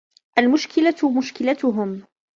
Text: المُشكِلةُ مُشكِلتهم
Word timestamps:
المُشكِلةُ 0.37 0.97
مُشكِلتهم 1.17 2.03